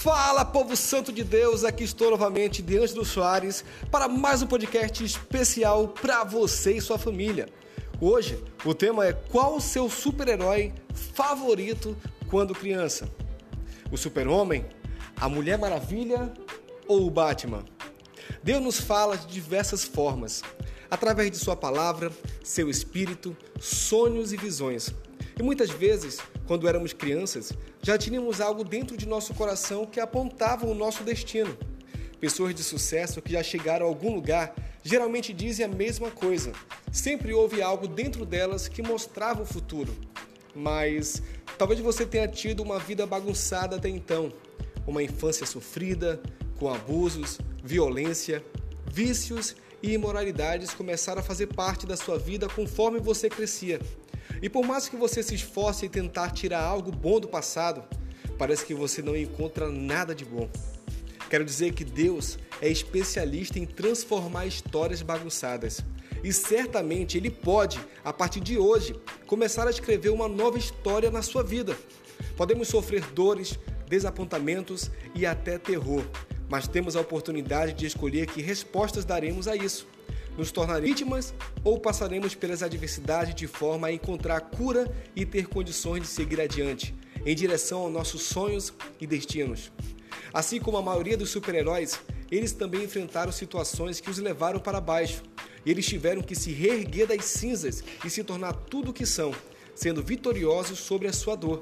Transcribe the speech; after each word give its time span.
Fala, 0.00 0.44
povo 0.44 0.76
santo 0.76 1.12
de 1.12 1.24
Deus, 1.24 1.64
aqui 1.64 1.82
estou 1.82 2.12
novamente 2.12 2.62
diante 2.62 2.94
do 2.94 3.04
Soares 3.04 3.64
para 3.90 4.06
mais 4.06 4.40
um 4.40 4.46
podcast 4.46 5.04
especial 5.04 5.88
para 5.88 6.22
você 6.22 6.76
e 6.76 6.80
sua 6.80 6.96
família. 6.96 7.48
Hoje, 8.00 8.40
o 8.64 8.72
tema 8.72 9.08
é 9.08 9.12
qual 9.12 9.56
o 9.56 9.60
seu 9.60 9.90
super-herói 9.90 10.72
favorito 10.94 11.96
quando 12.30 12.54
criança? 12.54 13.10
O 13.90 13.96
super-homem, 13.96 14.64
a 15.16 15.28
Mulher 15.28 15.58
Maravilha 15.58 16.32
ou 16.86 17.04
o 17.04 17.10
Batman? 17.10 17.64
Deus 18.40 18.62
nos 18.62 18.80
fala 18.80 19.16
de 19.16 19.26
diversas 19.26 19.82
formas, 19.82 20.44
através 20.88 21.28
de 21.28 21.38
sua 21.38 21.56
palavra, 21.56 22.12
seu 22.44 22.70
espírito, 22.70 23.36
sonhos 23.58 24.32
e 24.32 24.36
visões. 24.36 24.94
E 25.36 25.42
muitas 25.42 25.70
vezes, 25.70 26.18
quando 26.48 26.66
éramos 26.66 26.94
crianças, 26.94 27.52
já 27.82 27.98
tínhamos 27.98 28.40
algo 28.40 28.64
dentro 28.64 28.96
de 28.96 29.06
nosso 29.06 29.34
coração 29.34 29.84
que 29.84 30.00
apontava 30.00 30.66
o 30.66 30.74
nosso 30.74 31.04
destino. 31.04 31.54
Pessoas 32.18 32.54
de 32.54 32.64
sucesso 32.64 33.20
que 33.20 33.32
já 33.32 33.42
chegaram 33.42 33.84
a 33.84 33.88
algum 33.88 34.14
lugar 34.14 34.54
geralmente 34.82 35.34
dizem 35.34 35.66
a 35.66 35.68
mesma 35.68 36.10
coisa. 36.10 36.52
Sempre 36.90 37.34
houve 37.34 37.60
algo 37.60 37.86
dentro 37.86 38.24
delas 38.24 38.66
que 38.66 38.80
mostrava 38.80 39.42
o 39.42 39.46
futuro. 39.46 39.94
Mas 40.54 41.22
talvez 41.58 41.80
você 41.80 42.06
tenha 42.06 42.26
tido 42.26 42.62
uma 42.62 42.78
vida 42.78 43.06
bagunçada 43.06 43.76
até 43.76 43.90
então, 43.90 44.32
uma 44.86 45.02
infância 45.02 45.44
sofrida, 45.44 46.18
com 46.58 46.72
abusos, 46.72 47.38
violência, 47.62 48.42
vícios 48.90 49.54
e 49.82 49.92
imoralidades 49.92 50.72
começaram 50.72 51.20
a 51.20 51.24
fazer 51.24 51.48
parte 51.48 51.86
da 51.86 51.96
sua 51.96 52.18
vida 52.18 52.48
conforme 52.48 52.98
você 52.98 53.28
crescia. 53.28 53.78
E 54.40 54.48
por 54.48 54.64
mais 54.64 54.88
que 54.88 54.96
você 54.96 55.22
se 55.22 55.34
esforce 55.34 55.86
em 55.86 55.88
tentar 55.88 56.30
tirar 56.30 56.62
algo 56.62 56.92
bom 56.92 57.18
do 57.18 57.28
passado, 57.28 57.82
parece 58.38 58.64
que 58.64 58.74
você 58.74 59.02
não 59.02 59.16
encontra 59.16 59.68
nada 59.68 60.14
de 60.14 60.24
bom. 60.24 60.48
Quero 61.28 61.44
dizer 61.44 61.72
que 61.72 61.84
Deus 61.84 62.38
é 62.60 62.68
especialista 62.68 63.58
em 63.58 63.66
transformar 63.66 64.46
histórias 64.46 65.02
bagunçadas. 65.02 65.84
E 66.22 66.32
certamente 66.32 67.18
Ele 67.18 67.30
pode, 67.30 67.78
a 68.04 68.12
partir 68.12 68.40
de 68.40 68.56
hoje, 68.58 68.94
começar 69.26 69.66
a 69.66 69.70
escrever 69.70 70.10
uma 70.10 70.28
nova 70.28 70.58
história 70.58 71.10
na 71.10 71.22
sua 71.22 71.42
vida. 71.42 71.76
Podemos 72.36 72.68
sofrer 72.68 73.04
dores, 73.12 73.58
desapontamentos 73.88 74.90
e 75.14 75.26
até 75.26 75.58
terror, 75.58 76.04
mas 76.48 76.66
temos 76.66 76.96
a 76.96 77.00
oportunidade 77.00 77.72
de 77.74 77.86
escolher 77.86 78.26
que 78.26 78.40
respostas 78.40 79.04
daremos 79.04 79.46
a 79.46 79.54
isso 79.54 79.86
nos 80.38 80.52
tornaremos 80.52 80.88
vítimas 80.88 81.34
ou 81.64 81.80
passaremos 81.80 82.34
pelas 82.34 82.62
adversidades 82.62 83.34
de 83.34 83.48
forma 83.48 83.88
a 83.88 83.92
encontrar 83.92 84.40
cura 84.40 84.90
e 85.14 85.26
ter 85.26 85.48
condições 85.48 86.02
de 86.02 86.06
seguir 86.06 86.40
adiante, 86.40 86.94
em 87.26 87.34
direção 87.34 87.80
aos 87.80 87.92
nossos 87.92 88.22
sonhos 88.22 88.72
e 89.00 89.06
destinos. 89.06 89.72
Assim 90.32 90.60
como 90.60 90.76
a 90.76 90.82
maioria 90.82 91.16
dos 91.16 91.30
super-heróis, 91.30 92.00
eles 92.30 92.52
também 92.52 92.84
enfrentaram 92.84 93.32
situações 93.32 94.00
que 94.00 94.10
os 94.10 94.18
levaram 94.18 94.60
para 94.60 94.80
baixo. 94.80 95.22
E 95.66 95.70
eles 95.70 95.86
tiveram 95.86 96.22
que 96.22 96.36
se 96.36 96.52
reerguer 96.52 97.08
das 97.08 97.24
cinzas 97.24 97.82
e 98.04 98.08
se 98.08 98.22
tornar 98.22 98.52
tudo 98.52 98.90
o 98.90 98.94
que 98.94 99.04
são, 99.04 99.34
sendo 99.78 100.02
vitoriosos 100.02 100.80
sobre 100.80 101.06
a 101.06 101.12
sua 101.12 101.36
dor. 101.36 101.60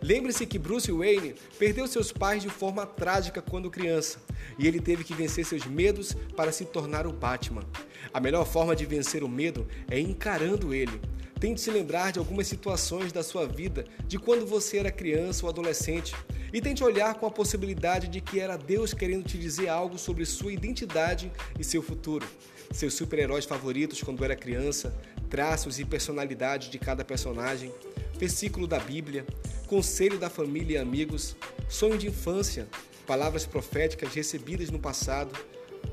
Lembre-se 0.00 0.46
que 0.46 0.58
Bruce 0.58 0.90
Wayne 0.90 1.34
perdeu 1.58 1.86
seus 1.86 2.10
pais 2.10 2.42
de 2.42 2.48
forma 2.48 2.86
trágica 2.86 3.42
quando 3.42 3.70
criança, 3.70 4.18
e 4.58 4.66
ele 4.66 4.80
teve 4.80 5.04
que 5.04 5.12
vencer 5.12 5.44
seus 5.44 5.66
medos 5.66 6.16
para 6.34 6.50
se 6.50 6.64
tornar 6.64 7.06
o 7.06 7.12
Batman. 7.12 7.64
A 8.10 8.20
melhor 8.20 8.46
forma 8.46 8.74
de 8.74 8.86
vencer 8.86 9.22
o 9.22 9.28
medo 9.28 9.66
é 9.90 10.00
encarando 10.00 10.72
ele. 10.72 10.98
Tente 11.40 11.60
se 11.60 11.70
lembrar 11.70 12.10
de 12.10 12.18
algumas 12.18 12.48
situações 12.48 13.12
da 13.12 13.22
sua 13.22 13.46
vida, 13.46 13.84
de 14.06 14.18
quando 14.18 14.44
você 14.44 14.78
era 14.78 14.90
criança 14.90 15.46
ou 15.46 15.50
adolescente, 15.50 16.14
e 16.52 16.60
tente 16.60 16.82
olhar 16.82 17.14
com 17.14 17.26
a 17.26 17.30
possibilidade 17.30 18.08
de 18.08 18.20
que 18.20 18.40
era 18.40 18.56
Deus 18.56 18.92
querendo 18.92 19.24
te 19.24 19.38
dizer 19.38 19.68
algo 19.68 19.98
sobre 19.98 20.24
sua 20.24 20.52
identidade 20.52 21.30
e 21.58 21.62
seu 21.62 21.80
futuro. 21.80 22.26
Seus 22.72 22.94
super-heróis 22.94 23.44
favoritos 23.44 24.02
quando 24.02 24.24
era 24.24 24.34
criança, 24.34 24.92
traços 25.30 25.78
e 25.78 25.84
personalidade 25.84 26.70
de 26.70 26.78
cada 26.78 27.04
personagem, 27.04 27.72
versículo 28.18 28.66
da 28.66 28.80
Bíblia, 28.80 29.24
conselho 29.68 30.18
da 30.18 30.28
família 30.28 30.78
e 30.78 30.80
amigos, 30.80 31.36
sonho 31.68 31.98
de 31.98 32.08
infância, 32.08 32.66
palavras 33.06 33.46
proféticas 33.46 34.12
recebidas 34.12 34.70
no 34.70 34.78
passado, 34.78 35.32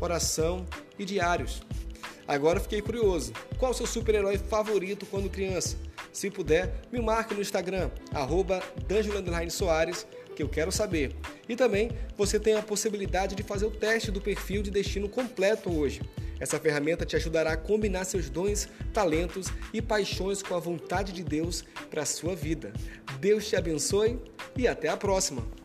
oração 0.00 0.64
e 0.98 1.04
diários. 1.04 1.62
Agora 2.26 2.60
fiquei 2.60 2.80
curioso. 2.80 3.32
Qual 3.58 3.72
o 3.72 3.74
seu 3.74 3.86
super-herói 3.86 4.38
favorito 4.38 5.06
quando 5.06 5.28
criança? 5.28 5.76
Se 6.12 6.30
puder, 6.30 6.82
me 6.92 7.00
marque 7.00 7.34
no 7.34 7.40
Instagram, 7.40 7.90
arroba 8.12 8.62
Soares, 9.50 10.06
que 10.34 10.42
eu 10.42 10.48
quero 10.48 10.72
saber. 10.72 11.14
E 11.48 11.56
também 11.56 11.90
você 12.16 12.38
tem 12.38 12.54
a 12.54 12.62
possibilidade 12.62 13.34
de 13.34 13.42
fazer 13.42 13.66
o 13.66 13.70
teste 13.70 14.10
do 14.10 14.20
perfil 14.20 14.62
de 14.62 14.70
destino 14.70 15.08
completo 15.08 15.70
hoje. 15.70 16.00
Essa 16.40 16.58
ferramenta 16.58 17.06
te 17.06 17.16
ajudará 17.16 17.52
a 17.52 17.56
combinar 17.56 18.04
seus 18.04 18.28
dons, 18.28 18.68
talentos 18.92 19.46
e 19.72 19.80
paixões 19.80 20.42
com 20.42 20.54
a 20.54 20.60
vontade 20.60 21.12
de 21.12 21.22
Deus 21.22 21.64
para 21.90 22.02
a 22.02 22.06
sua 22.06 22.34
vida. 22.34 22.72
Deus 23.20 23.48
te 23.48 23.56
abençoe 23.56 24.18
e 24.56 24.66
até 24.66 24.88
a 24.88 24.96
próxima! 24.96 25.63